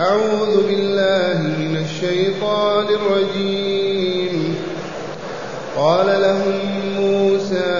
[0.00, 4.56] أعوذ بالله من الشيطان الرجيم.
[5.76, 6.58] قال لهم
[6.96, 7.72] موسى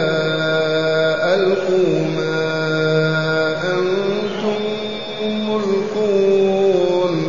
[1.35, 2.43] ألقوا ما
[3.72, 4.62] أنتم
[5.48, 7.29] ملقون.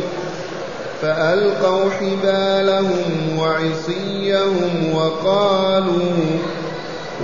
[1.02, 6.12] فألقوا حبالهم وعصيهم وقالوا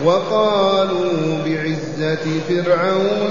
[0.04, 3.30] وقالوا بعزة فرعون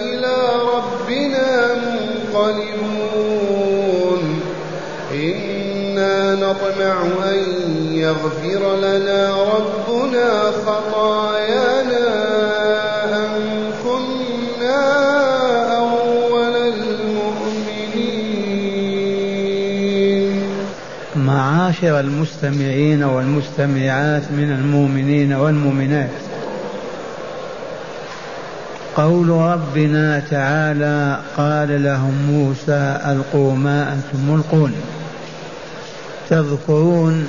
[0.00, 0.36] إلى
[0.74, 2.80] ربنا منقلبون.
[5.14, 7.40] إنا نطمع أن
[7.92, 9.20] يغفر لنا
[9.54, 10.28] ربنا
[10.66, 12.06] خطايانا
[13.16, 13.30] أن
[13.84, 14.82] كنا
[15.78, 17.28] أول المؤمنين.
[21.16, 26.27] معاشر المستمعين والمستمعات من المؤمنين والمؤمنات.
[28.96, 34.72] قول ربنا تعالى قال لهم موسى ألقوا ما أنتم ملقون
[36.30, 37.28] تذكرون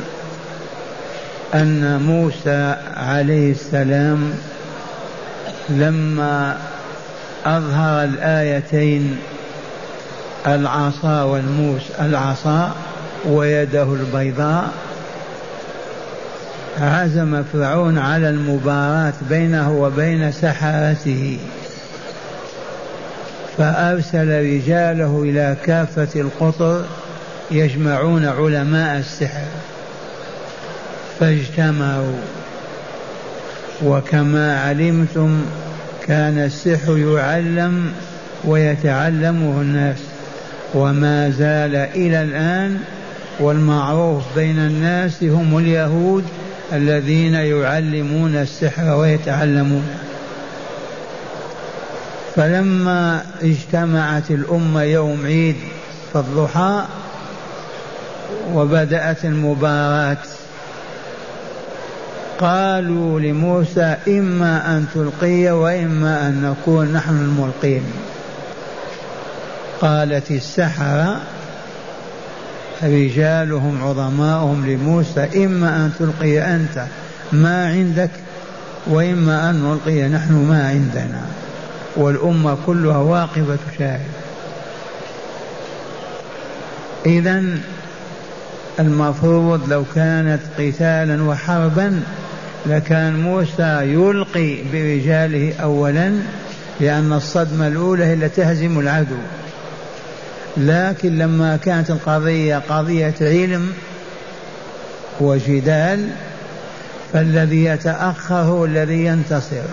[1.54, 4.34] أن موسى عليه السلام
[5.70, 6.58] لما
[7.46, 9.18] أظهر الآيتين
[10.48, 12.72] العصا والموس العصا
[13.26, 14.70] ويده البيضاء
[16.78, 21.38] عزم فرعون على المباراة بينه وبين سحرته.
[23.58, 26.86] فأرسل رجاله إلى كافة القطر
[27.52, 29.48] يجمعون علماء السحر.
[31.20, 32.22] فاجتمعوا.
[33.86, 35.42] وكما علمتم
[36.08, 37.92] كان السحر يعلم
[38.46, 39.98] ويتعلمه الناس.
[40.74, 42.78] وما زال إلى الآن
[43.40, 46.24] والمعروف بين الناس هم اليهود
[46.74, 49.88] الذين يعلمون السحر ويتعلمون.
[52.36, 55.56] فلما اجتمعت الأمة يوم عيد
[56.14, 56.86] في الضحى
[58.54, 60.18] وبدأت المباراة.
[62.40, 67.84] قالوا لموسى إما أن تلقي وإما أن نكون نحن الملقين.
[69.82, 71.22] قالت السحرة
[72.84, 76.86] رجالهم عظماؤهم لموسى إما أن تلقي أنت
[77.32, 78.12] ما عندك
[78.88, 81.22] وإما أن نلقي نحن ما عندنا.
[81.96, 84.00] والأمة كلها واقفة تشاهد
[87.06, 87.44] إذا
[88.80, 92.02] المفروض لو كانت قتالا وحربا
[92.66, 96.12] لكان موسى يلقي برجاله أولا
[96.80, 99.16] لأن الصدمة الأولى هي التي تهزم العدو.
[100.58, 103.74] لكن لما كانت القضية قضية علم
[105.20, 106.10] وجدال
[107.14, 109.64] فالذي يتأخر هو الذي ينتصر.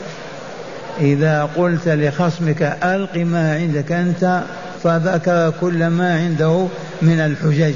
[1.01, 4.43] إذا قلت لخصمك ألق ما عندك أنت
[4.83, 6.67] فذكر كل ما عنده
[7.03, 7.75] من الحجج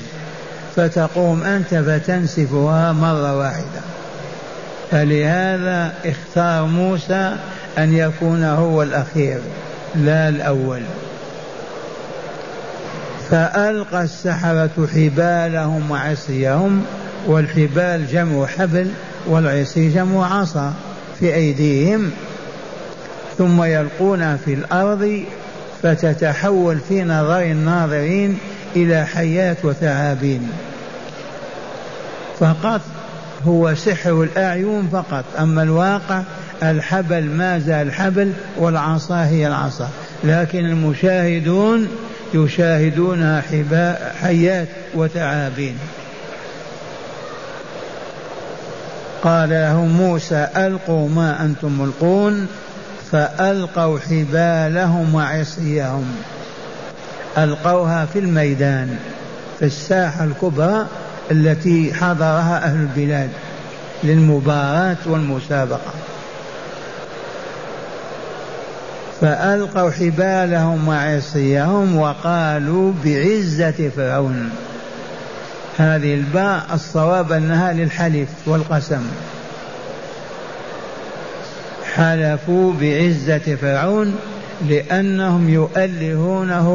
[0.77, 3.81] فتقوم أنت فتنسفها مرة واحدة.
[4.91, 7.37] فلهذا اختار موسى
[7.79, 9.41] أن يكون هو الأخير
[9.95, 10.83] لا الأول.
[13.31, 16.85] فألقى السحرة حبالهم وعصيهم
[17.27, 18.91] والحبال جمع حبل
[19.27, 20.75] والعصي جمع عصا
[21.21, 22.11] في أيديهم.
[23.39, 25.23] ثم يلقونها في الأرض
[25.83, 28.39] فتتحول في نظر الناظرين
[28.77, 30.51] إلى حيات وثعابين.
[32.41, 32.81] فقط
[33.47, 36.23] هو سحر الأعين فقط أما الواقع
[36.63, 39.89] الحبل ما زال حبل والعصا هي العصا.
[40.25, 41.89] لكن المشاهدون
[42.35, 43.43] يشاهدونها
[44.21, 45.79] حيات وثعابين
[49.23, 52.47] قال لهم موسى ألقوا ما أنتم ملقون
[53.13, 56.17] فألقوا حبالهم وعصيهم.
[57.39, 58.99] ألقوها في الميدان
[59.59, 60.87] في الساحة الكبرى
[61.31, 63.31] التي حضرها أهل البلاد
[64.05, 65.93] للمباراة والمسابقة.
[69.21, 74.51] فألقوا حبالهم وعصيهم وقالوا بعزة فرعون.
[75.79, 79.07] هذه الباء الصواب أنها للحلف والقسم.
[81.95, 84.17] حلفوا بعزة فرعون
[84.69, 86.71] لأنهم يؤلهونه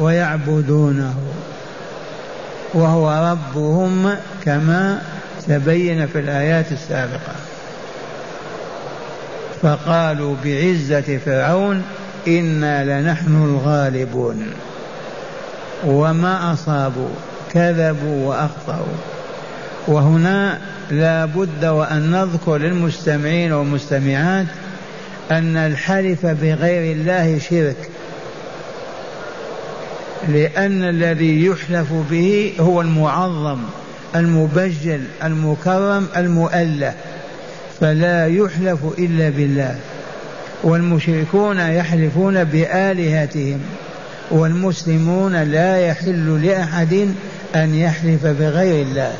[0.00, 1.14] ويعبدونه.
[2.74, 4.14] وهو ربهم
[4.44, 5.02] كما
[5.48, 7.51] تبين في الآيات السابقة.
[9.62, 11.82] فقالوا بعزة فرعون
[12.28, 14.46] إنا لنحن الغالبون.
[15.86, 17.08] وما أصابوا
[17.52, 18.96] كذبوا وأخطأوا.
[19.88, 20.58] وهنا
[20.90, 24.46] لا بد وأن نذكر للمستمعين والمستمعات
[25.30, 27.90] أن الحلف بغير الله شرك.
[30.28, 33.58] لأن الذي يحلف به هو المعظم
[34.16, 36.94] المبجل المكرم المؤلة.
[37.80, 39.76] فلا يحلف إلا بالله.
[40.62, 43.60] والمشركون يحلفون بآلهتهم
[44.30, 47.14] والمسلمون لا يحل لأحد
[47.54, 49.12] أن يحلف بغير الله.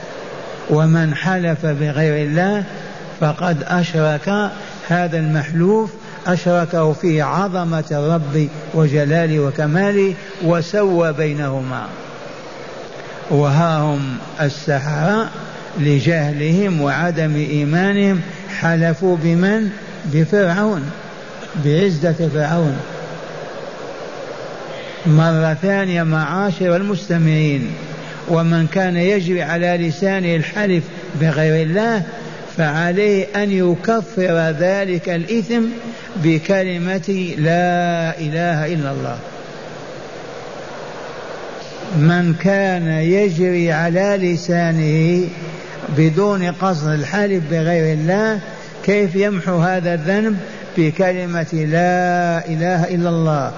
[0.71, 2.65] ومن حلف بغير الله
[3.21, 4.51] فقد أشرك.
[4.89, 5.91] هذا المحلوف
[6.27, 10.15] أشركه في عظمة الرب وجلاله وكماله
[10.45, 11.87] وسوى بينهما.
[13.31, 15.31] وها هم السحرة
[15.81, 18.21] لجهلهم وعدم إيمانهم
[18.61, 19.71] حلفوا بمن؟
[20.13, 20.91] بفرعون
[21.65, 22.77] بعزة فرعون.
[25.07, 27.71] مرة ثانية معاشر المستمعين
[28.29, 30.85] ومن كان يجري على لسانه الحلف
[31.21, 32.03] بغير الله
[32.57, 35.63] فعليه أن يكفر ذلك الإثم
[36.25, 39.19] بكلمة لا إله إلا الله.
[41.97, 45.29] من كان يجري على لسانه
[45.97, 48.41] بدون قصد الحلف بغير الله
[48.85, 50.37] كيف يمحو هذا الذنب؟
[50.79, 53.53] بكلمة لا إله إلا الله.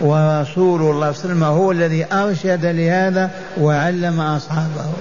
[0.00, 3.30] ورسول الله صلى الله عليه وسلم هو الذي أرشد لهذا
[3.60, 4.92] وعلم أصحابه.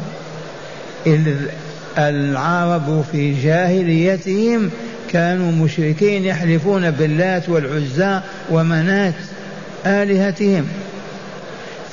[1.98, 4.70] العرب في جاهليتهم
[5.10, 8.20] كانوا مشركين يحلفون باللات والعزى
[8.52, 9.14] ومنات
[9.86, 10.68] آلهتهم.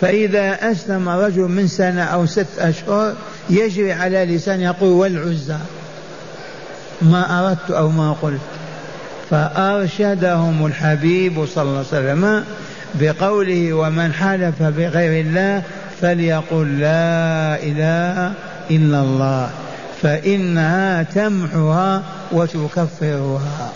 [0.00, 3.14] فإذا أسلم رجل من سنة أو ست أشهر
[3.50, 5.56] يجري على لسان يقول والعزى.
[7.02, 8.40] ما أردت أو ما قلت.
[9.30, 12.44] فأرشدهم الحبيب صلى الله عليه وسلم
[12.94, 15.62] بقوله ومن حلف بغير الله
[16.00, 18.32] فليقل لا إله
[18.70, 19.50] إلا الله
[20.02, 22.02] فإنها تمحها
[22.32, 23.72] وتكفرها.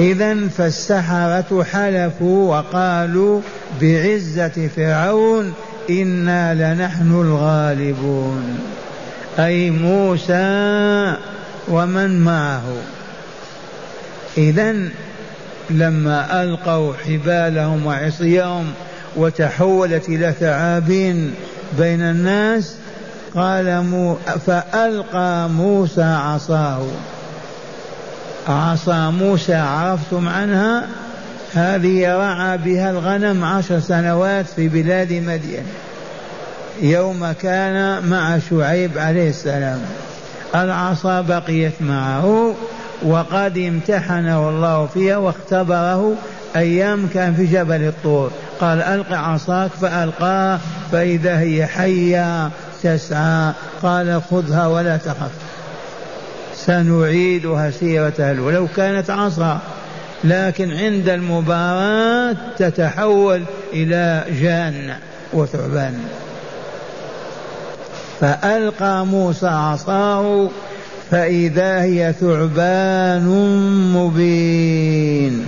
[0.00, 3.40] إذا فالسحرة حلفوا وقالوا
[3.80, 5.54] بعزة فرعون
[5.90, 8.58] إنا لنحن الغالبون.
[9.38, 11.16] أي موسى
[11.68, 12.62] ومن معه.
[14.38, 14.74] إذا
[15.70, 18.72] لما ألقوا حبالهم وعصيهم
[19.16, 21.34] وتحولت إلى ثعابين
[21.78, 22.74] بين الناس
[23.34, 26.82] قال مو فألقى موسى عصاه.
[28.48, 30.86] عصا موسى عرفتم عنها؟
[31.54, 35.64] هذه رعى بها الغنم عشر سنوات في بلاد مدين.
[36.82, 39.80] يوم كان مع شعيب عليه السلام.
[40.54, 42.54] العصا بقيت معه
[43.02, 46.14] وقد امتحنه الله فيها واختبره.
[46.56, 48.30] أيام كان في جبل الطور.
[48.60, 50.60] قال ألق عصاك فألقاها
[50.92, 52.50] فإذا هي حية
[52.82, 53.52] تسعى.
[53.82, 55.30] قال خذها ولا تخف.
[56.54, 59.60] سنعيدها سيرتها ولو كانت عصا.
[60.24, 64.94] لكن عند المباراة تتحول إلى جان
[65.32, 65.98] وثعبان.
[68.20, 70.50] فألقى موسى عصاه
[71.10, 73.26] فإذا هي ثعبان
[73.94, 75.46] مبين.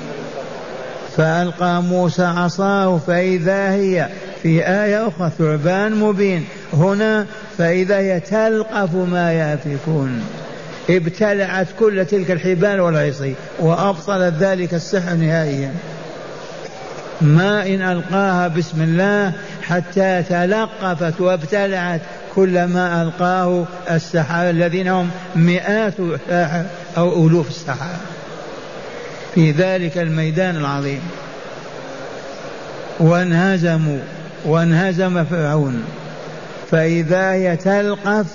[1.17, 4.09] فألقى موسى عصاه فإذا هي
[4.43, 6.45] في آية أخرى ثعبان مبين.
[6.73, 7.27] هنا
[7.59, 10.23] فإذا هي تلقف ما يأفكون.
[10.97, 15.75] ابتلعت كل تلك الحبال والعصي وأبطلت ذلك السحر نهائيا.
[17.21, 19.33] ما إن ألقاها بسم الله
[19.63, 22.01] حتى تلقفت وابتلعت
[22.35, 25.95] كل ما ألقاه السحرة الذين هم مئات
[26.97, 28.01] أو ألوف السحرة
[29.35, 31.01] في ذلك الميدان العظيم.
[33.01, 33.99] وانهزموا
[34.45, 35.85] وانهزم فرعون.
[36.71, 38.27] فإذا هي تلقف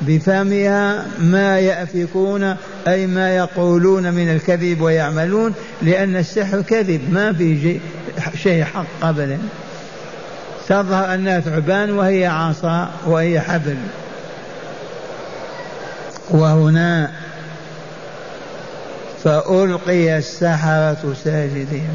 [0.00, 2.56] بفمها ما يأفكون
[2.88, 7.80] أي ما يقولون من الكذب ويعملون لأن السحر كذب ما في
[8.42, 9.38] شيء حق أبدا.
[10.68, 13.76] تظهر أنها ثعبان وهي عصا وهي حبل.
[16.30, 17.10] وهنا
[19.24, 21.88] فألقي السحرة ساجدين.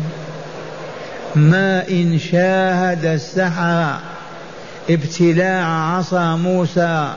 [1.35, 3.99] ما إن شاهد السحرة
[4.89, 7.13] ابتلاع عصا موسى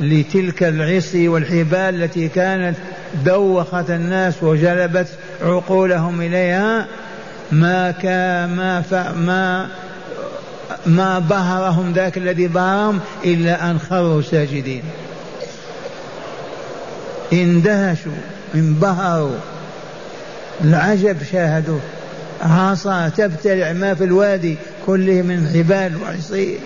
[0.00, 2.76] لتلك العصي والحبال التي كانت
[3.24, 5.08] دوخت الناس وجلبت
[5.42, 6.86] عقولهم إليها
[7.52, 8.82] ما كان ما
[9.16, 9.68] ما
[10.86, 14.82] ما بهرهم ذاك الذي بهرهم إلا أن خروا ساجدين.
[17.32, 18.12] اندهشوا
[18.54, 19.36] انبهروا
[20.64, 21.80] العجب شاهدوه.
[22.40, 26.58] عصا تبتلع ما في الوادي كله من حبال وعصي.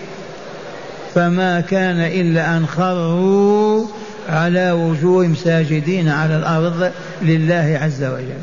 [1.15, 3.85] فما كان إلا أن خروا
[4.29, 6.91] على وجوههم ساجدين على الأرض
[7.21, 8.41] لله عز وجل.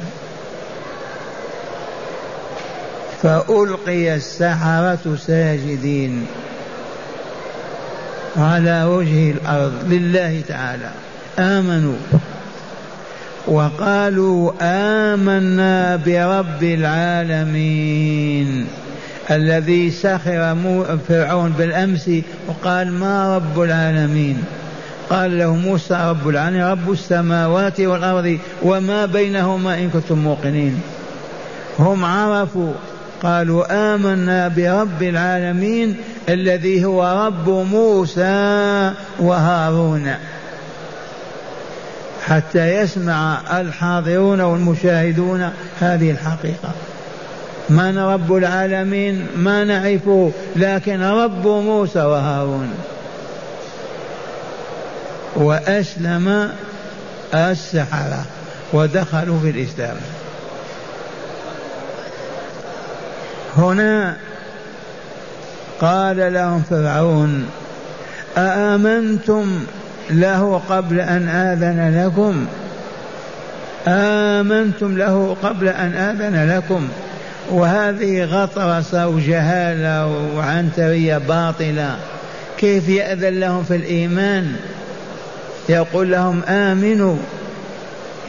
[3.22, 6.26] فألقي السحرة ساجدين
[8.36, 10.90] على وجه الأرض لله تعالى.
[11.38, 11.96] آمنوا.
[13.46, 18.66] وقالوا آمنا برب العالمين.
[19.30, 20.56] الذي سخر
[21.08, 22.10] فرعون بالأمس
[22.48, 24.44] وقال ما رب العالمين؟
[25.10, 30.80] قال له موسى رب العالمين رب السماوات والأرض وما بينهما إن كنتم موقنين.
[31.78, 32.72] هم عرفوا
[33.22, 35.96] قالوا آمنا برب العالمين
[36.28, 40.14] الذي هو رب موسى وهارون.
[42.26, 46.72] حتى يسمع الحاضرون والمشاهدون هذه الحقيقة.
[47.70, 52.70] من رب العالمين ما نعرفه لكن رب موسى وهارون.
[55.36, 56.50] وأسلم
[57.34, 58.24] السحرة
[58.72, 59.96] ودخلوا في الإسلام.
[63.56, 64.16] هنا
[65.80, 67.46] قال لهم فرعون
[68.36, 69.66] أآمنتم
[70.10, 72.46] له قبل أن آذن لكم؟
[73.88, 76.88] آمنتم له قبل أن آذن لكم؟
[77.50, 81.96] وهذه غطرسة وجهالة وعنترية باطلة.
[82.58, 84.56] كيف يأذن لهم في الإيمان؟
[85.68, 87.16] يقول لهم آمنوا.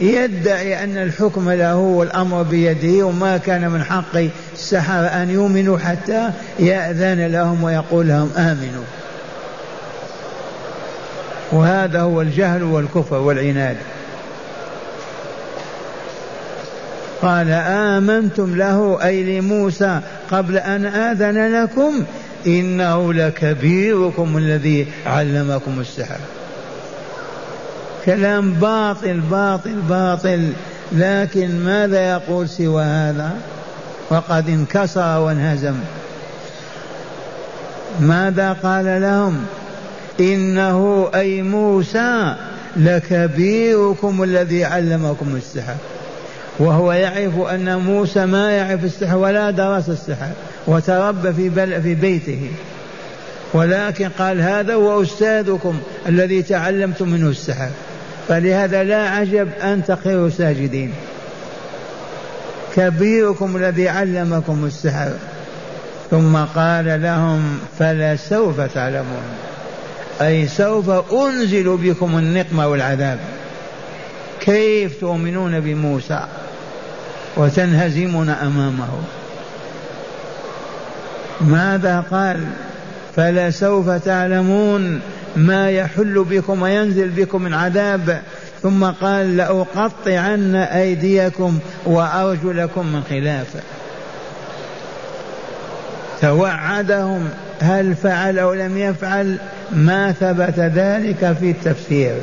[0.00, 7.26] يدعي أن الحكم له والأمر بيده وما كان من حق السحرة أن يؤمنوا حتى يأذن
[7.26, 8.84] لهم ويقول لهم آمنوا.
[11.52, 13.76] وهذا هو الجهل والكفر والعناد.
[17.22, 20.00] قال آمنتم له أي لموسى
[20.30, 22.04] قبل أن آذن لكم
[22.46, 26.18] إنه لكبيركم الذي علمكم السحر.
[28.04, 30.52] كلام باطل باطل باطل.
[30.92, 33.30] لكن ماذا يقول سوى هذا؟
[34.10, 35.74] وقد انكسر وانهزم.
[38.00, 39.44] ماذا قال لهم؟
[40.20, 42.34] إنه أي موسى
[42.76, 45.74] لكبيركم الذي علمكم السحر.
[46.58, 50.30] وهو يعرف أن موسى ما يعرف السحر ولا درس السحر
[50.66, 52.50] وتربى في, بل في بيته.
[53.52, 57.68] ولكن قال هذا هو أستاذكم الذي تعلمتم منه السحر.
[58.28, 60.92] فلهذا لا عجب أن تخروا ساجدين.
[62.76, 65.12] كبيركم الذي علمكم السحر.
[66.10, 69.22] ثم قال لهم فلسوف تعلمون.
[70.22, 73.18] أي سوف أنزل بكم النقمة والعذاب.
[74.40, 76.26] كيف تؤمنون بموسى؟
[77.36, 78.88] وتنهزمون أمامه.
[81.40, 82.40] ماذا قال؟
[83.16, 85.00] فلسوف تعلمون
[85.36, 88.22] ما يحل بكم وينزل بكم من عذاب.
[88.62, 93.46] ثم قال لأقطعن أيديكم وأرجلكم من خلاف.
[96.20, 97.28] توعدهم
[97.60, 99.36] هل فعل أو لم يفعل
[99.72, 102.14] ما ثبت ذلك في التفسير.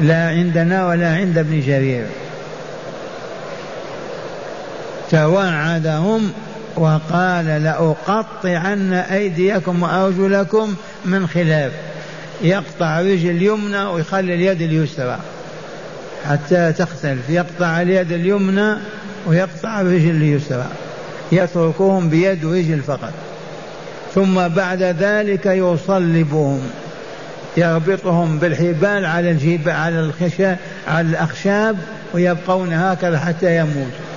[0.00, 2.06] لا عندنا ولا عند ابن جرير.
[5.10, 6.32] توعدهم
[6.76, 10.74] وقال لأقطعن أيديكم وأرجلكم
[11.04, 11.72] من خلاف.
[12.42, 15.18] يقطع رجل اليمنى ويخلي اليد اليسرى.
[16.28, 17.30] حتى تختلف.
[17.30, 18.74] يقطع اليد اليمنى
[19.26, 20.66] ويقطع الرجل اليسرى.
[21.32, 23.12] يتركهم بيد ورجل فقط.
[24.14, 26.60] ثم بعد ذلك يصلبهم.
[27.56, 31.76] يربطهم بالحبال على الجيب على الخشاء على الأخشاب
[32.14, 34.09] ويبقون هكذا حتى يموتوا.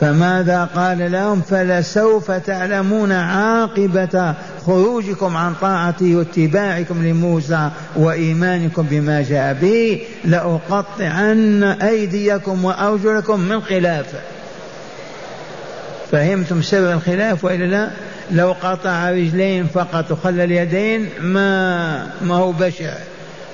[0.00, 4.34] فماذا قال لهم؟ فلسوف تعلمون عاقبة
[4.66, 14.06] خروجكم عن طاعته واتباعكم لموسى وإيمانكم بما جاء به لأقطعن أيديكم وأرجلكم من خلاف
[16.12, 17.90] فهمتم سر الخلاف وإلا لا؟
[18.30, 22.94] لو قطع رجلين فقط وخلى اليدين ما ما هو بشع.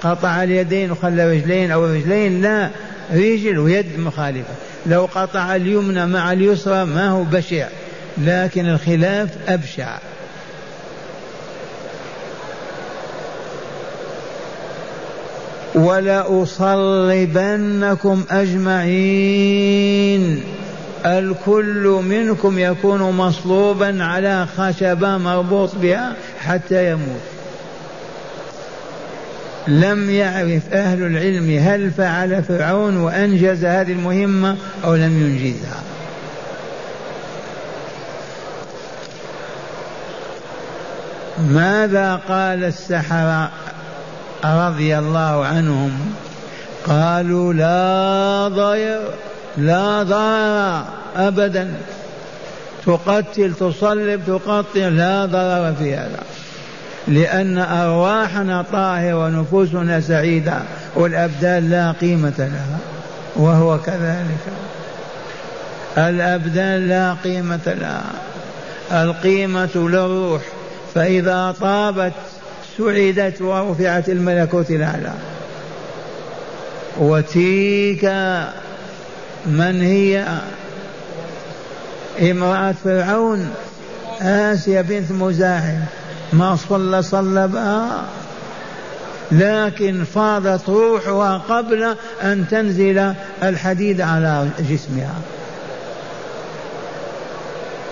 [0.02, 2.70] قطع اليدين وخلى رجلين أو رجلين لا.
[3.12, 4.54] رجل ويد مخالفة.
[4.86, 7.68] لو قطع اليمنى مع اليسرى ما هو بشع
[8.18, 9.98] لكن الخلاف أبشع.
[15.74, 17.14] ولأصلبنكم
[18.30, 19.62] أجمعين.
[21.06, 27.31] الكل منكم يكون مصلوبا على خشبة مربوط بها حتى يموت.
[29.68, 35.82] لم يعرف أهل العلم هل فعل فرعون وأنجز هذه المهمة أو لم ينجزها.
[41.48, 43.50] ماذا قال السحرة
[44.44, 46.14] رضي الله عنهم؟
[46.86, 49.00] قالوا لا ضير
[49.56, 50.84] لا ضرر
[51.16, 51.74] أبدا.
[52.86, 56.22] تقتل تصلب تقطع لا ضرر في هذا.
[57.08, 60.58] لأن أرواحنا طاهرة ونفوسنا سعيدة
[60.94, 62.78] والأبدان لا قيمة لها
[63.36, 64.44] وهو كذلك.
[65.98, 68.12] الأبدان لا قيمة لها
[68.92, 70.42] القيمة للروح.
[70.94, 72.12] فإذا طابت
[72.78, 75.12] سعدت ورفعت الملكوت الأعلى.
[76.98, 78.04] وتلك
[79.46, 80.26] من هي؟
[82.30, 83.50] امرأة فرعون
[84.22, 85.80] آسيا بنت مزاحم.
[86.32, 88.04] ما صلى صلى بها
[89.32, 95.14] لكن فاضت روحها قبل أن تنزل الحديد على جسمها.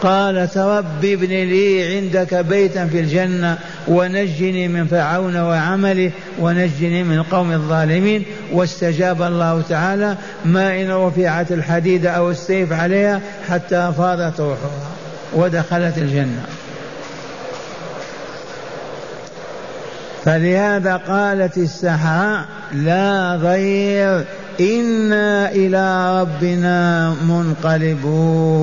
[0.02, 7.52] قالت رب ابن لي عندك بيتا في الجنة ونجني من فرعون وعمله ونجني من القوم
[7.52, 8.25] الظالمين.
[8.52, 14.90] واستجاب الله تعالى ما إن رفعت الحديد أو السيف عليها حتى فاضت روحها
[15.35, 16.44] ودخلت الجنة.
[20.24, 24.24] فلهذا قالت السحرة لا ضير
[24.61, 28.59] إنا إلى ربنا منقلبون.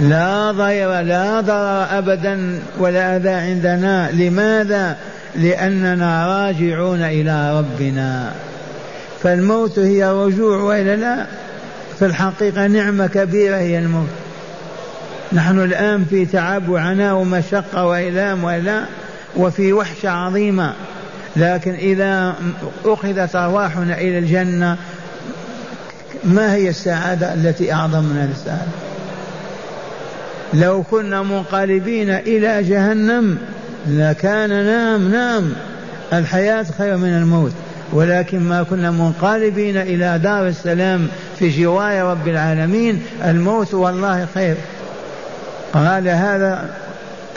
[0.00, 4.10] لا ضير لا ضرر أبدا ولا أذى عندنا.
[4.12, 4.96] لماذا؟
[5.36, 8.32] لأننا راجعون إلى ربنا.
[9.22, 11.26] فالموت هي رجوع وإلا لا؟
[11.98, 14.08] في الحقيقة نعمة كبيرة هي الموت.
[15.32, 18.84] نحن الآن في تعب وعناء ومشقة وإلام وإلا؟
[19.36, 20.72] وفي وحشة عظيمة
[21.36, 22.34] لكن إذا
[22.84, 24.76] أخذت أرواحنا إلى الجنة
[26.24, 28.72] ما هي السعادة التي أعظم من السعادة؟
[30.54, 33.38] لو كنا منقلبين إلى جهنم
[33.88, 35.52] لكان نام نام.
[36.12, 37.52] الحياة خير من الموت.
[37.92, 44.56] ولكن ما كنا منقلبين إلى دار السلام في جوار رب العالمين الموت والله خير.
[45.72, 46.70] قال هذا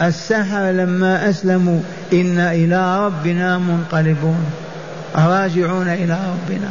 [0.01, 1.79] السحر لما أسلموا
[2.13, 4.45] إنا إلى ربنا منقلبون.
[5.15, 6.69] راجعون إلى ربنا.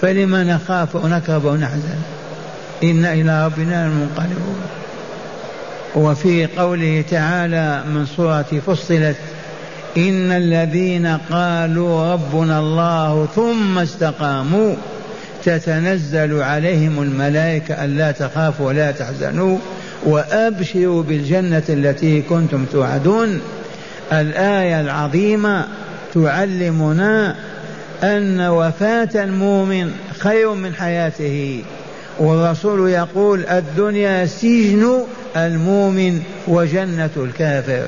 [0.00, 1.98] فلما نخاف ونكرب ونحزن.
[2.82, 4.60] إنا إلى ربنا منقلبون.
[5.94, 9.16] وفي قوله تعالى من سورة فصلت
[9.96, 14.74] إن الذين قالوا ربنا الله ثم استقاموا
[15.44, 19.58] تتنزل عليهم الملائكة ألا تخافوا ولا تحزنوا.
[20.06, 23.40] وأبشروا بالجنة التي كنتم توعدون.
[24.12, 25.66] الآية العظيمة
[26.14, 27.36] تعلمنا
[28.02, 31.62] أن وفاة المؤمن خير من حياته.
[32.18, 35.04] والرسول يقول الدنيا سجن
[35.36, 37.86] المؤمن وجنة الكافر.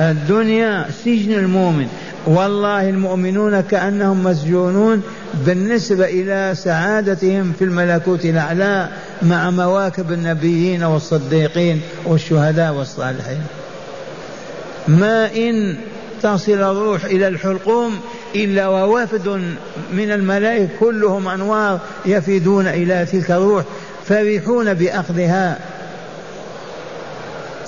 [0.00, 1.88] الدنيا سجن المؤمن.
[2.26, 5.02] والله المؤمنون كأنهم مسجونون
[5.46, 8.88] بالنسبة إلى سعادتهم في الملكوت الأعلى
[9.22, 13.42] مع مواكب النبيين والصديقين والشهداء والصالحين.
[14.88, 15.76] ما إن
[16.22, 18.00] تصل الروح إلى الحلقوم
[18.34, 19.28] إلا ووفد
[19.92, 23.64] من الملائكة كلهم أنوار يفدون إلى تلك الروح
[24.04, 25.58] فرحون بأخذها.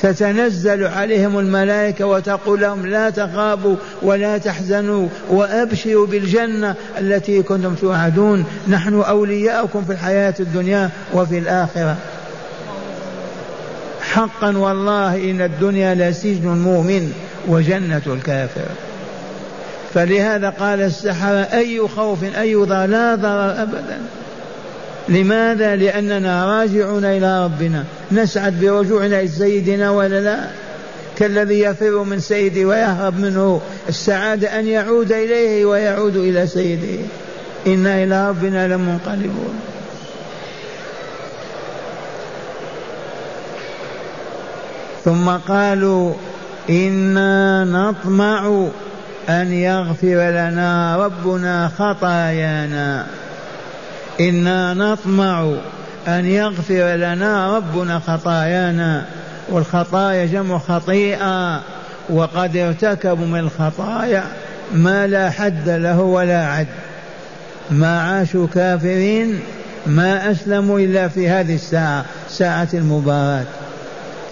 [0.05, 8.45] تتنزل عليهم الملائكة وتقول لهم لا تخافوا ولا تحزنوا وأبشروا بالجنة التي كنتم توعدون.
[8.69, 11.97] نحن أولياؤكم في الحياة الدنيا وفي الآخرة.
[14.01, 17.12] حقا والله إن الدنيا لسجن المؤمن
[17.49, 18.69] وجنة الكافر.
[19.95, 23.99] فلهذا قال السحرة أي خوف أي ضرر لا ضرر أبدا.
[25.09, 27.85] لماذا؟ لأننا راجعون إلى ربنا.
[28.12, 30.38] نسعد برجوعنا إلى سيدنا ولا لا؟
[31.19, 33.61] كالذي يفر من سيده ويهرب منه.
[33.88, 37.05] السعادة أن يعود إليه ويعود إلى سيده.
[37.67, 39.61] إنا إلى ربنا لمنقلبون.
[45.05, 46.12] ثم قالوا
[46.71, 48.67] إنا نطمع
[49.29, 53.07] أن يغفر لنا ربنا خطايانا.
[54.20, 55.53] إنا نطمع
[56.09, 59.05] أن يغفر لنا ربنا خطايانا
[59.48, 61.61] والخطايا جمع خطيئة
[62.11, 64.24] وقد ارتكبوا من الخطايا
[64.74, 66.66] ما لا حد له ولا عد.
[67.70, 69.40] ما عاشوا كافرين
[69.87, 73.44] ما أسلموا إلا في هذه الساعة ساعة المباراة.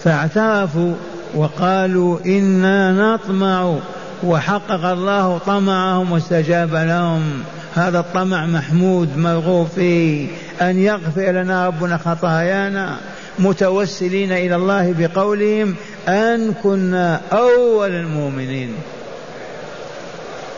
[0.03, 0.93] فاعترفوا
[1.35, 3.75] وقالوا إنا نطمع
[4.23, 7.43] وحقق الله طمعهم واستجاب لهم.
[7.75, 10.27] هذا الطمع محمود مرغوب فيه
[10.61, 12.97] أن يغفر لنا ربنا خطايانا
[13.39, 15.75] متوسلين إلى الله بقولهم
[16.07, 18.73] أن كنا أول المؤمنين.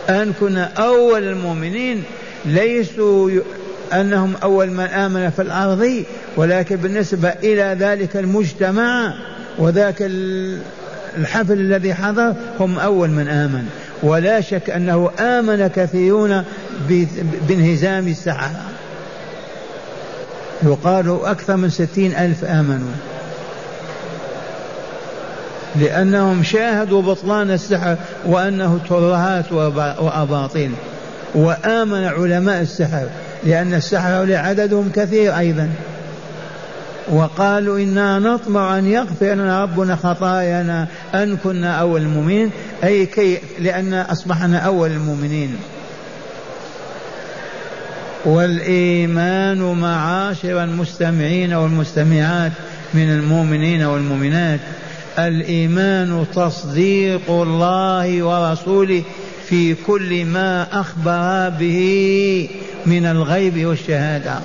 [0.09, 2.03] أن كنا أول المؤمنين.
[2.45, 3.31] ليسوا
[3.93, 6.03] أنهم أول من آمن في الأرض
[6.37, 9.13] ولكن بالنسبة إلى ذلك المجتمع
[9.57, 9.95] وذاك
[11.17, 13.65] الحفل الذي حضر هم أول من آمن.
[14.03, 16.43] ولا شك أنه آمن كثيرون
[17.47, 18.61] بانهزام السحرة
[20.63, 22.91] يقال أكثر من ستين ألف آمنوا.
[25.75, 30.71] لأنهم شاهدوا بطلان السحر وأنه ترهات وأباطيل.
[31.35, 33.07] وآمن علماء السحر
[33.43, 35.69] لأن السحر عددهم كثير أيضا.
[37.11, 42.51] وقالوا إنا نطمع أن يغفر لنا ربنا خطايانا أن كنا أول المؤمنين
[42.83, 45.57] أي كي لأن أصبحنا أول المؤمنين.
[48.25, 52.51] والإيمان معاشر المستمعين والمستمعات
[52.93, 54.59] من المؤمنين والمؤمنات.
[55.19, 59.03] الإيمان تصديق الله ورسوله
[59.49, 62.49] في كل ما أخبر به
[62.85, 64.39] من الغيب والشهادة.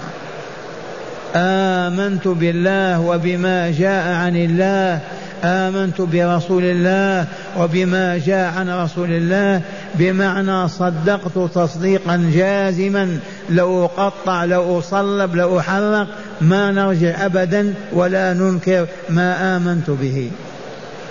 [1.34, 5.00] آمنت بالله وبما جاء عن الله
[5.44, 7.26] آمنت برسول الله
[7.58, 9.62] وبما جاء عن رسول الله
[9.94, 13.18] بمعنى صدقت تصديقا جازما
[13.50, 16.06] لو أقطع لو أصلب لو أحرق
[16.40, 20.30] ما نرجع أبدا ولا ننكر ما آمنت به.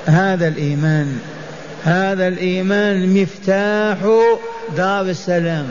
[0.06, 1.18] هذا الإيمان
[1.84, 3.98] هذا الإيمان مفتاح
[4.78, 5.66] دار السلام.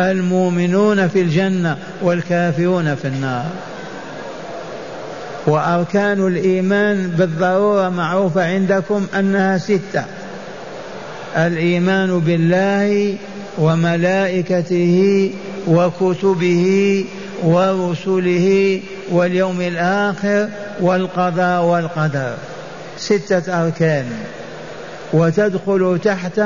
[0.00, 3.46] المؤمنون في الجنة والكافرون في النار.
[5.48, 10.04] وأركان الإيمان بالضرورة معروفة عندكم أنها ستة.
[11.36, 13.16] الإيمان بالله
[13.58, 15.30] وملائكته
[15.68, 17.04] وكتبه
[17.42, 18.80] ورسله
[19.10, 20.48] واليوم الآخر
[20.80, 22.34] والقضاء والقدر.
[22.98, 24.06] ستة أركان.
[25.12, 26.38] وتدخل تحت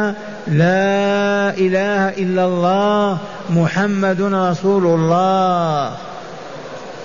[0.47, 3.19] لا إله إلا الله
[3.51, 6.12] محمد رسول الله.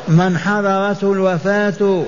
[0.08, 2.04] من حضرته الوفاة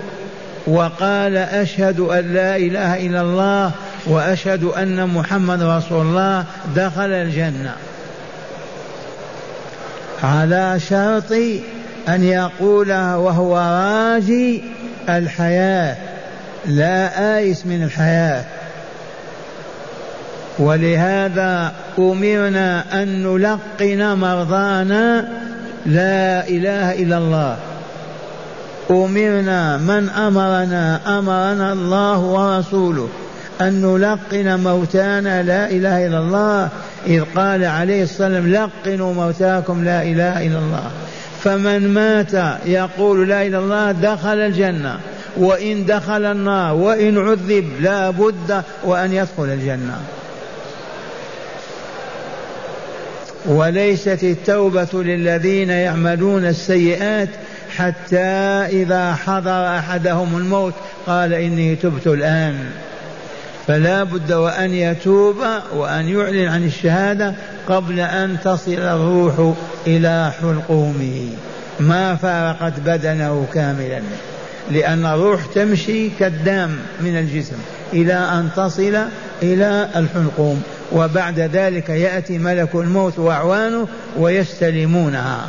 [0.67, 3.71] وقال أشهد أن لا إله إلا الله
[4.07, 7.73] وأشهد أن محمد رسول الله دخل الجنة.
[10.23, 11.31] على شرط
[12.09, 14.63] أن يقولها وهو راجي
[15.09, 15.95] الحياة
[16.65, 18.43] لا آيس من الحياة.
[20.59, 25.27] ولهذا أمرنا أن نلقن مرضانا
[25.85, 27.57] لا إله إلا الله.
[28.91, 33.09] أمرنا من أمرنا أمرنا الله ورسوله.
[33.61, 36.69] أن نلقن موتانا لا إله إلا الله.
[37.07, 40.91] إذ قال عليه الصلاة والسلام لقنوا موتاكم لا إله إلا الله.
[41.43, 44.99] فمن مات يقول لا إله إلا الله دخل الجنة.
[45.37, 49.97] وإن دخل النار وإن عذب لا بد وأن يدخل الجنة.
[53.45, 57.29] وليست التوبة للذين يعملون السيئات
[57.77, 58.27] حتى
[58.81, 60.73] إذا حضر أحدهم الموت
[61.07, 62.55] قال إني تبت الآن.
[63.67, 65.35] فلا بد وأن يتوب
[65.75, 67.33] وأن يعلن عن الشهادة
[67.67, 69.53] قبل أن تصل الروح
[69.87, 71.29] إلى حلقومه.
[71.79, 74.01] ما فارقت بدنه كاملا.
[74.71, 77.57] لأن الروح تمشي كالدام من الجسم
[77.93, 78.97] إلى أن تصل
[79.43, 80.63] إلى الحلقوم.
[80.91, 85.45] وبعد ذلك يأتي ملك الموت وأعوانه ويستلمونها.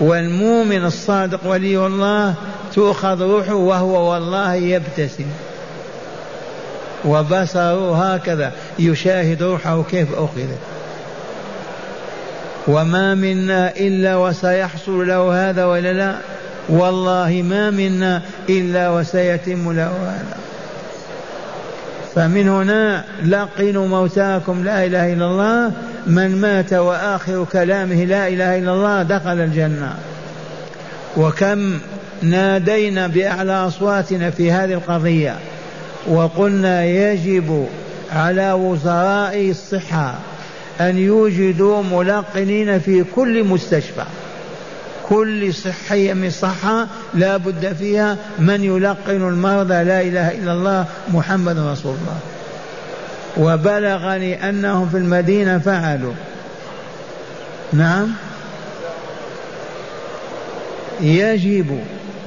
[0.00, 2.34] والمؤمن الصادق ولي الله
[2.74, 5.26] تؤخذ روحه وهو والله يبتسم.
[7.04, 10.58] وبصره هكذا يشاهد روحه كيف أخذت
[12.68, 16.14] وما منا إلا وسيحصل له هذا ولا لا.
[16.68, 20.45] والله ما منا إلا وسيتم له هذا.
[22.16, 25.72] فمن هنا لقنوا موتاكم لا إله إلا الله
[26.06, 29.94] من مات وآخر كلامه لا إله إلا الله دخل الجنة.
[31.16, 31.78] وكم
[32.22, 35.36] نادينا بأعلى أصواتنا في هذه القضية
[36.08, 37.66] وقلنا يجب
[38.12, 40.14] على وزراء الصحة
[40.80, 44.04] أن يوجدوا ملقنين في كل مستشفى.
[45.08, 51.58] كل صحية من صحة لا بد فيها من يلقن المرضى لا إله إلا الله محمد
[51.58, 52.18] رسول الله.
[53.36, 56.12] وبلغني أنهم في المدينة فعلوا.
[57.72, 58.08] نعم.
[61.00, 61.80] يجب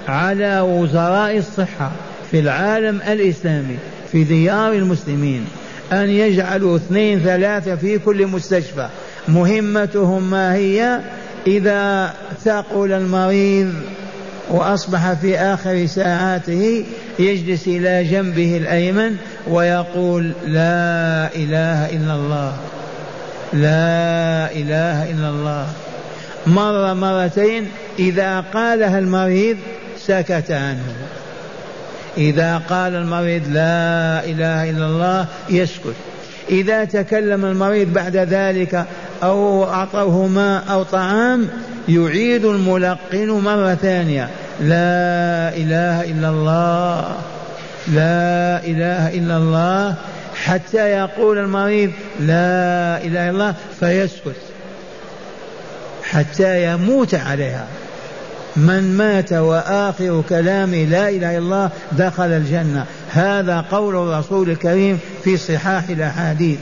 [0.07, 1.91] على وزراء الصحة
[2.31, 3.77] في العالم الإسلامي
[4.11, 5.45] في ديار المسلمين
[5.91, 8.87] أن يجعلوا اثنين ثلاثة في كل مستشفى.
[9.27, 10.99] مهمتهم ما هي؟
[11.47, 12.13] إذا
[12.45, 13.73] ثقل المريض
[14.49, 16.85] وأصبح في آخر ساعاته
[17.19, 19.15] يجلس إلى جنبه الأيمن
[19.47, 22.53] ويقول لا إله إلا الله
[23.53, 25.67] لا إله إلا الله.
[26.47, 27.67] مرة مرتين
[27.99, 29.57] إذا قالها المريض
[29.97, 30.95] سكت عنه.
[32.17, 35.95] إذا قال المريض لا إله إلا الله يسكت.
[36.49, 38.85] إذا تكلم المريض بعد ذلك
[39.23, 41.47] أو أعطوه ماء أو طعام
[41.89, 44.29] يعيد الملقن مرة ثانية.
[44.61, 47.15] لا إله إلا الله
[47.87, 49.95] لا إله إلا الله.
[50.45, 54.35] حتى يقول المريض لا إله إلا الله فيسكت.
[56.03, 57.67] حتى يموت عليها.
[58.55, 62.85] من مات وآخر كلامه لا إله إلا الله دخل الجنة.
[63.11, 66.59] هذا قول الرسول الكريم في صحاح الأحاديث.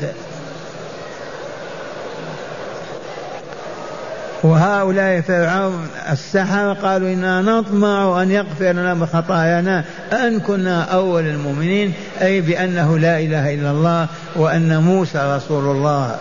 [4.43, 12.41] وهؤلاء فرعون السحرة قالوا إنا نطمع أن يغفر لنا بخطايانا أن كنا أول المؤمنين أي
[12.41, 16.15] بأنه لا إله إلا الله وأن موسى رسول الله.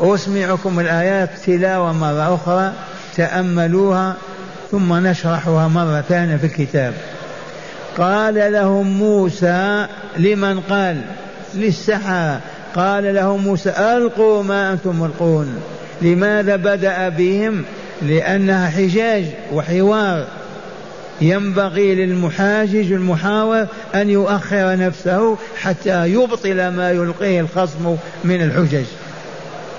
[0.00, 2.72] أسمعكم الآيات تلاوة مرة أخرى
[3.16, 4.14] تأملوها
[4.70, 6.94] ثم نشرحها مرة ثانية في الكتاب.
[7.98, 11.00] قال لهم موسى لمن قال؟
[11.54, 12.40] للسحرة.
[12.74, 15.60] قال لهم موسى ألقوا ما أنتم ملقون.
[16.02, 17.64] لماذا بدأ بهم؟
[18.02, 20.26] لأنها حجاج وحوار.
[21.20, 28.84] ينبغي للمحاجج المحاور أن يؤخر نفسه حتى يبطل ما يلقيه الخصم من الحجج.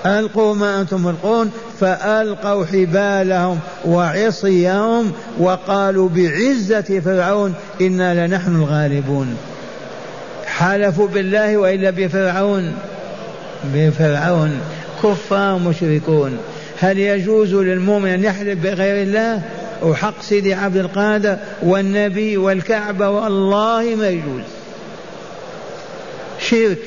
[0.06, 9.38] ألقوا ما أنتم ملقون فألقوا حبالهم وعصيهم وقالوا بعزة فرعون إنا لنحن الغالبون.
[10.60, 12.74] حلفوا بالله وإلا بفرعون.
[13.74, 14.60] بفرعون.
[15.04, 16.38] كفار مشركون.
[16.80, 19.42] هل يجوز للمؤمن أن يحلف بغير الله؟
[19.84, 24.44] وحق سيدي عبد القادر والنبي والكعبة والله ما يجوز.
[26.40, 26.80] شرك.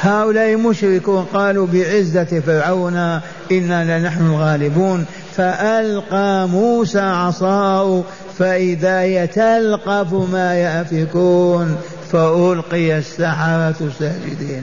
[0.00, 3.20] هؤلاء مشركون قالوا بعزة فرعون
[3.52, 5.06] إنا لنحن الغالبون.
[5.36, 8.02] فألقى موسى عصاه
[8.38, 11.76] فإذا هي تلقف ما يأفكون
[12.12, 14.62] فألقي السحرة ساجدين.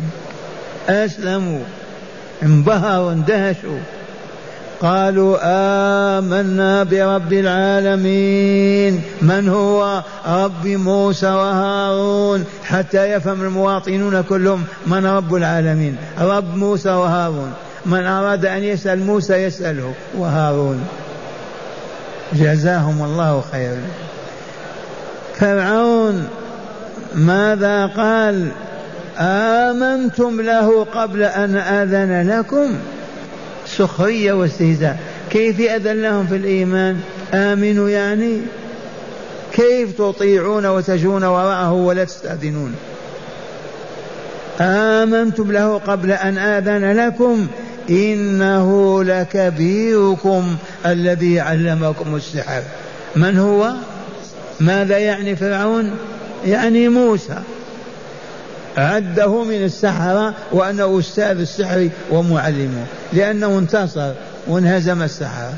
[0.89, 1.59] أسلموا.
[2.43, 3.79] انبهروا اندهشوا
[4.81, 9.01] قالوا آمنا برب العالمين.
[9.21, 12.45] من هو؟ رب موسى وهارون.
[12.63, 15.97] حتى يفهم المواطنون كلهم من رب العالمين.
[16.21, 17.53] رب موسى وهارون.
[17.85, 19.93] من أراد أن يسأل موسى يسأله.
[20.17, 20.87] وهارون.
[22.33, 23.81] جزاهم الله خيرا.
[25.35, 26.27] فرعون
[27.15, 28.47] ماذا قال؟
[29.19, 32.75] آمنتم له قبل أن آذن لكم؟
[33.65, 34.99] سخرية واستهزاء.
[35.29, 36.99] كيف يأذن لهم في الإيمان؟
[37.33, 38.41] آمنوا يعني؟
[39.53, 42.75] كيف تطيعون وتجون وراءه ولا تستأذنون؟
[44.61, 47.47] آمنتم له قبل أن آذن لكم؟
[47.91, 52.61] إنه لكبيركم الذي علمكم السحر.
[53.15, 53.71] من هو؟
[54.59, 55.91] ماذا يعني فرعون؟
[56.45, 57.37] يعني موسى.
[58.77, 64.11] عده من السحرة وأنه أستاذ السحر ومعلمه لأنه انتصر
[64.47, 65.53] وانهزم السحرة.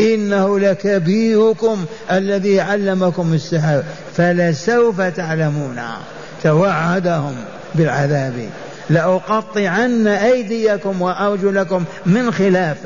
[0.00, 3.82] إنه لكبيركم الذي علمكم السحر
[4.16, 5.80] فلسوف تعلمون.
[6.42, 7.34] توعدهم
[7.74, 8.48] بالعذاب.
[8.90, 12.76] لأقطعن أيديكم وأرجلكم من خلاف.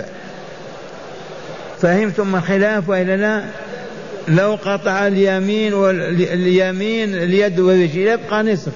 [1.83, 3.43] فهمتم من خلاف وإلا لا؟
[4.29, 8.73] لو قطع اليمين واليمين اليد والرجل يبقى نصف.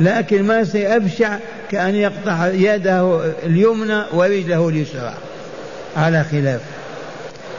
[0.00, 1.36] لكن ما سيأبشع
[1.70, 5.14] كأن يقطع يده اليمنى ورجله اليسرى.
[5.96, 6.60] على خلاف.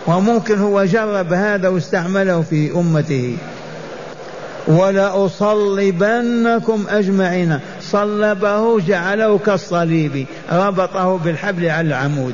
[0.07, 3.37] وممكن هو جرب هذا واستعمله في أمته.
[4.67, 6.05] ولأصلبنكم
[6.89, 7.59] أجمعين.
[7.93, 10.25] صلبه جعله كالصليب.
[10.51, 12.33] ربطه بالحبل على العمود.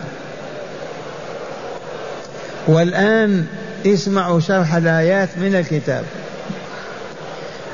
[2.68, 3.46] والآن
[3.86, 6.04] اسمعوا شرح الآيات من الكتاب.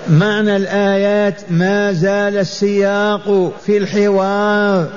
[0.10, 4.88] معنى الآيات ما زال السياق في الحوار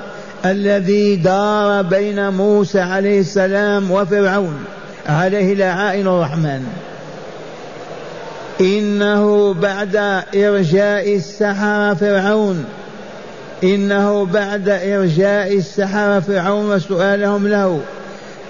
[0.45, 4.65] الذي دار بين موسى عليه السلام وفرعون.
[5.07, 6.88] عليه لعائن الرحمن.
[8.61, 9.95] إنه بعد
[10.35, 12.65] إرجاء السحرة فرعون.
[13.63, 17.81] إنه بعد إرجاء السحرة فرعون وسؤالهم له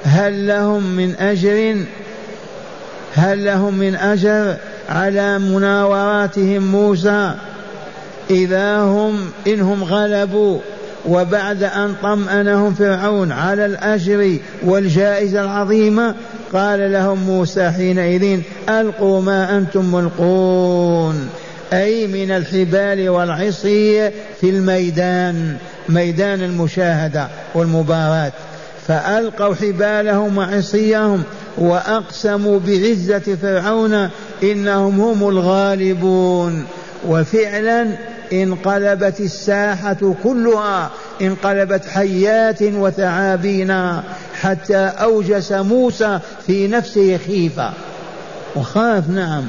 [0.04, 1.86] هل لهم من أجر؟
[3.13, 4.56] هل لهم من أجر
[4.89, 7.34] على مناوراتهم موسى؟
[8.30, 10.60] إذا هم إنهم غلبوا
[11.06, 16.15] وبعد أن طمأنهم فرعون على الأجر والجائزة العظيمة
[16.53, 21.29] قال لهم موسى حينئذ ألقوا ما أنتم ملقون
[21.73, 24.09] أي من الحبال والعصي
[24.41, 25.57] في الميدان
[25.89, 28.31] ميدان المشاهدة والمباراة.
[28.88, 31.23] فألقوا حبالهم وعصيهم
[31.57, 34.09] وأقسموا بعزة فرعون
[34.43, 36.65] إنهم هم الغالبون.
[37.07, 37.88] وفعلا
[38.33, 44.01] انقلبت الساحة كلها انقلبت حيات وثعابين
[44.41, 47.71] حتى أوجس موسى في نفسه خيفة.
[48.55, 49.43] وخاف نعم.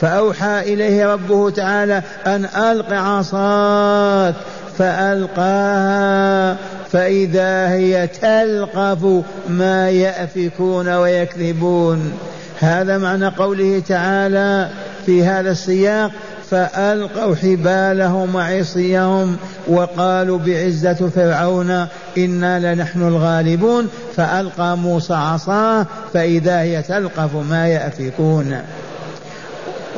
[0.00, 4.34] فأوحى إليه ربه تعالى أن ألق عصاك
[4.78, 6.56] فألقاها
[6.92, 12.12] فإذا هي تلقف ما يأفكون ويكذبون.
[12.60, 14.68] هذا معنى قوله تعالى
[15.06, 16.10] في هذا السياق
[16.50, 19.36] فألقوا حبالهم وعصيهم
[19.68, 21.86] وقالوا بعزة فرعون
[22.18, 28.62] إنا لنحن الغالبون فألقى موسى عصاه فإذا هي تلقف ما يأفكون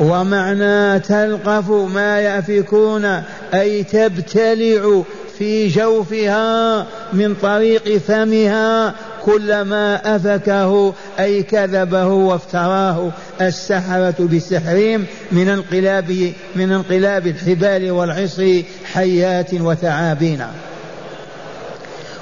[0.00, 3.22] ومعنى تلقف ما يأفكون
[3.54, 5.02] أي تبتلع
[5.38, 16.32] في جوفها من طريق فمها كل ما أفكه أي كذبه وافتراه السحرة بسحرهم من انقلاب
[16.56, 20.44] من انقلاب الحبال والعصي حيات وثعابين.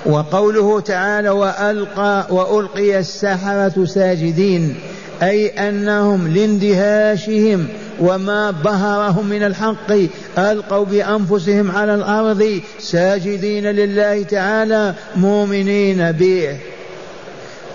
[0.07, 4.75] وقوله تعالى وألقى وألقي السحرة ساجدين
[5.23, 7.69] أي أنهم لاندهاشهم
[8.01, 9.93] وما بهرهم من الحق
[10.39, 16.57] ألقوا بأنفسهم على الأرض ساجدين لله تعالى مؤمنين به.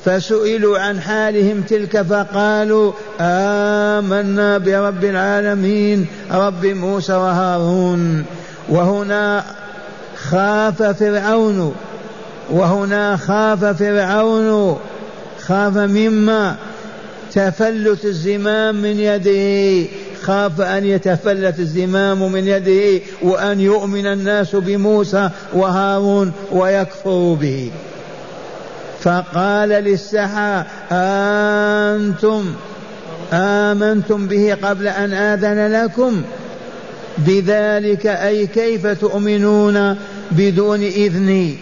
[0.05, 8.25] فسئلوا عن حالهم تلك فقالوا آمنا برب العالمين رب موسى وهارون.
[8.69, 9.43] وهنا
[10.15, 11.75] خاف فرعون
[12.51, 14.79] وهنا خاف فرعون
[15.39, 16.55] خاف مما
[17.33, 19.89] تفلت الزمام من يده.
[20.21, 27.71] خاف أن يتفلت الزمام من يده وأن يؤمن الناس بموسى وهارون ويكفروا به.
[29.05, 32.45] فقال للسحرة أنتم
[33.33, 36.21] آمنتم به قبل أن آذن لكم؟
[37.17, 39.95] بذلك أي كيف تؤمنون
[40.31, 41.57] بدون إذني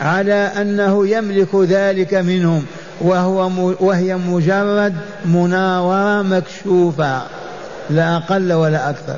[0.00, 2.64] على أنه يملك ذلك منهم
[3.00, 7.22] وهو وهي مجرد مناورة مكشوفة
[7.90, 9.16] لا أقل ولا أكثر.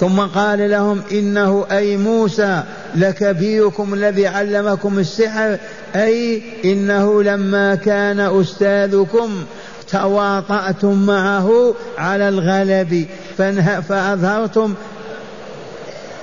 [0.00, 2.62] ثم قال لهم إنه أي موسى
[2.96, 5.58] لكبيركم الذي علمكم السحر
[5.96, 9.44] أي إنه لما كان أستاذكم
[9.90, 13.06] تواطأتم معه على الغلب
[13.88, 14.74] فأظهرتم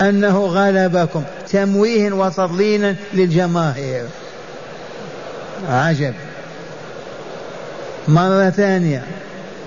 [0.01, 1.23] أنه غلبكم.
[1.51, 4.03] تمويه وتضليلا للجماهير.
[5.69, 6.13] عجب.
[8.07, 9.03] مرة ثانية.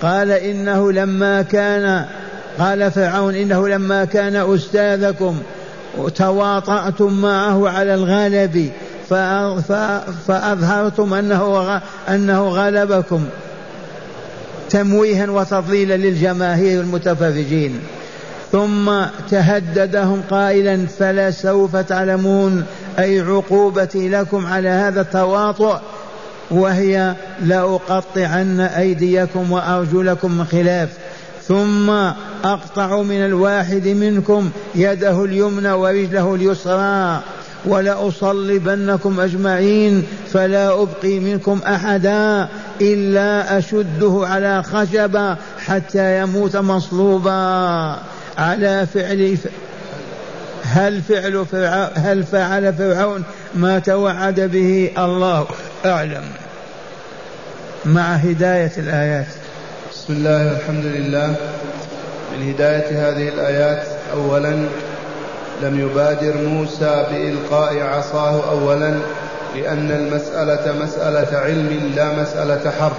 [0.02, 2.04] قال إنه لما كان
[2.58, 5.38] قال فرعون إنه لما كان أستاذكم
[6.14, 8.70] تواطأتم معه على الغلب
[10.26, 13.24] فأظهرتم أنه أنه غلبكم.
[14.70, 17.80] تمويها وتضليلا للجماهير المتفرجين.
[18.52, 18.92] ثم
[19.30, 22.64] تهددهم قائلا فلسوف تعلمون
[22.98, 25.76] أي عقوبتي لكم على هذا التواطؤ.
[26.50, 30.88] وهي لأقطعن أيديكم وأرجلكم من خلاف.
[31.48, 31.90] ثم
[32.44, 37.20] أقطع من الواحد منكم يده اليمنى ورجله اليسرى
[37.64, 42.48] ولأصلبنكم أجمعين فلا أبقي منكم أحدا
[42.80, 45.36] إلا أشده على خشبة
[45.66, 47.98] حتى يموت مصلوبا.
[48.38, 49.38] على فعل
[50.62, 53.24] هل فعل فرعون هل فعل فرعون
[53.54, 55.46] ما توعد به؟ الله
[55.84, 56.24] أعلم.
[57.84, 59.26] مع هداية الآيات.
[60.06, 61.34] بسم الله والحمد لله.
[62.32, 63.82] من هداية هذه الآيات
[64.14, 64.68] أولا
[65.62, 68.98] لم يبادر موسى بإلقاء عصاه أولا
[69.56, 72.96] لأن المسألة مسألة علم لا مسألة حرب.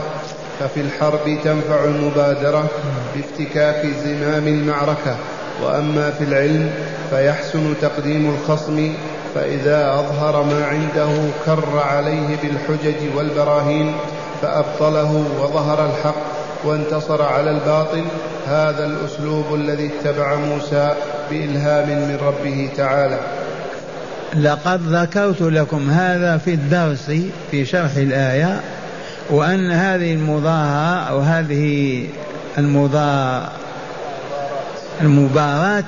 [0.59, 2.67] ففي الحرب تنفع المبادرة
[3.15, 5.15] بافتكاك زمام المعركة.
[5.63, 6.71] وأما في العلم
[7.09, 8.93] فيحسن تقديم الخصم
[9.35, 11.09] فإذا أظهر ما عنده
[11.45, 13.95] كر عليه بالحجج والبراهين
[14.41, 16.36] فأبطله وظهر الحق.
[16.63, 18.03] وانتصر على الباطل
[18.47, 20.93] هذا الأسلوب الذي اتبع موسى
[21.29, 23.19] بإلهام من ربه تعالى.
[24.35, 27.11] لقد ذكرت لكم هذا في الدرس
[27.51, 28.61] في شرح الآية
[29.29, 32.07] وأن هذه المظاهرة أو هذه
[35.01, 35.83] المباراة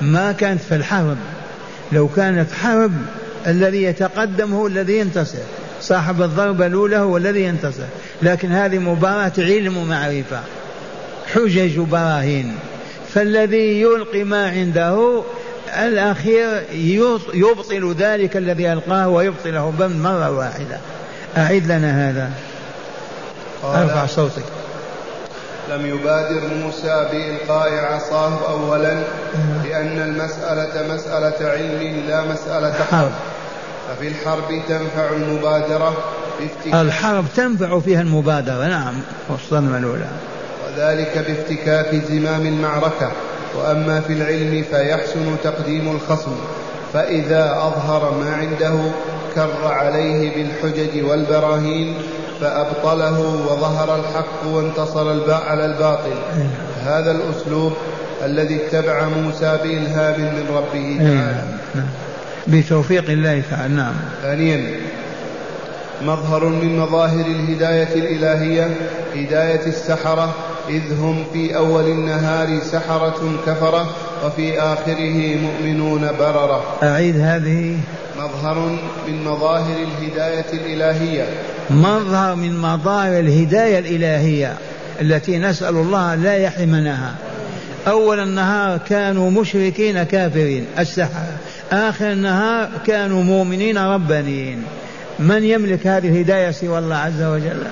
[0.00, 1.16] ما كانت في الحرب.
[1.92, 2.92] لو كانت حرب
[3.46, 5.38] الذي يتقدم هو الذي ينتصر.
[5.82, 7.84] صاحب الضربة الأولى هو الذي ينتصر.
[8.22, 10.40] لكن هذه مباراة علم ومعرفة
[11.34, 12.58] حجج وبراهين
[13.14, 15.22] فالذي يلقي ما عنده
[15.78, 16.62] الأخير
[17.34, 20.78] يبطل ذلك الذي ألقاه ويبطله بل مرة واحدة.
[21.36, 22.30] أعد لنا هذا.
[23.64, 24.42] أرفع صوتك.
[25.70, 29.02] لم يبادر موسى بإلقاء عصاه أولا
[29.64, 33.12] لأن المسألة مسألة علم لا مسألة حرب
[33.92, 35.96] ففي الحرب تنفع المبادرة
[36.66, 38.94] الحرب تنفع فيها المبادرة نعم
[39.28, 40.06] والصدمة الأولى
[40.66, 43.12] وذلك بافتكاك زمام المعركة
[43.58, 46.36] وأما في العلم فيحسن تقديم الخصم
[46.92, 48.74] فإذا أظهر ما عنده
[49.34, 51.94] كر عليه بالحجج والبراهين
[52.40, 56.16] فأبطله وظهر الحق وانتصر الباء على الباطل.
[56.84, 57.72] هذا الأسلوب
[58.24, 61.44] الذي اتبع موسى بإلهام من ربه تعالى.
[61.74, 61.86] نعم.
[62.46, 63.74] بتوفيق الله تعالى.
[63.74, 63.94] نعم.
[64.22, 64.70] ثانيا
[66.02, 68.70] مظهر من مظاهر الهداية الإلهية
[69.16, 70.34] هداية السحرة
[70.68, 76.64] إذ هم في أول النهار سحرة كفرة وفي آخره مؤمنون بررة.
[76.82, 77.76] أعيد هذه.
[78.18, 78.78] مظهر
[79.08, 81.24] من مظاهر الهداية الإلهية.
[81.70, 84.54] مظهر من مظاهر الهداية الإلهية
[85.00, 87.14] التي نسأل الله لا يحرمناها.
[87.86, 91.36] أول النهار كانوا مشركين كافرين السحرة.
[91.72, 94.64] آخر النهار كانوا مؤمنين ربانيين.
[95.18, 97.62] من يملك هذه الهداية سوى الله عز وجل؟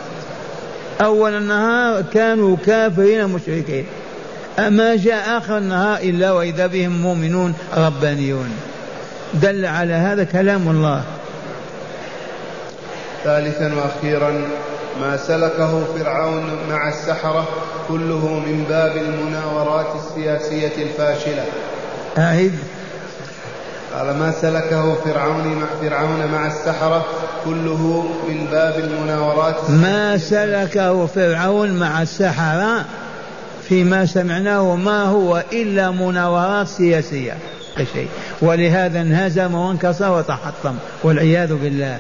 [1.01, 3.87] أول النهار كانوا كافرين مشركين.
[4.59, 8.51] أما جاء آخر النهار إلا وإذا بهم مؤمنون ربانيون.
[9.35, 11.03] دل على هذا كلام الله.
[13.25, 14.33] ثالثا وأخيرا
[15.01, 17.49] ما سلكه فرعون مع السحرة
[17.89, 21.45] كله من باب المناورات السياسية الفاشلة.
[22.19, 22.53] أعد
[23.95, 27.05] قال ما سلكه فرعون مع فرعون مع السحرة
[27.45, 29.71] كله من باب المناورات.
[29.71, 32.85] ما سلكه فرعون مع السحرة
[33.69, 37.37] فيما سمعناه ما هو إلا مناورات سياسية.
[38.43, 40.75] ولهذا انهزم وانكسر وتحطم.
[41.03, 41.99] والعياذ بالله.